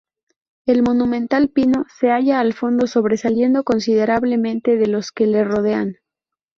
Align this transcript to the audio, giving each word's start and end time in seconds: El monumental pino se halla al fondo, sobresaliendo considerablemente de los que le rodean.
El 0.65 0.81
monumental 0.81 1.49
pino 1.49 1.85
se 1.99 2.09
halla 2.09 2.39
al 2.39 2.53
fondo, 2.55 2.87
sobresaliendo 2.87 3.63
considerablemente 3.63 4.75
de 4.75 4.87
los 4.87 5.11
que 5.11 5.27
le 5.27 5.43
rodean. 5.43 5.97